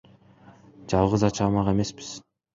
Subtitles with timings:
[0.95, 2.11] Жалгыз ача алмак эмеспиз.